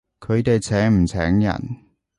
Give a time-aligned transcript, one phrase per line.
[0.19, 1.77] 佢哋請唔請人？